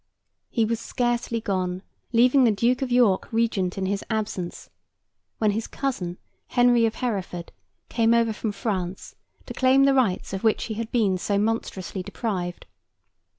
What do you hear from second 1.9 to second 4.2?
leaving the Duke of York Regent in his